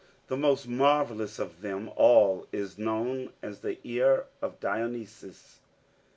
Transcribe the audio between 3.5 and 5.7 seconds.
the Ear of Dionysius.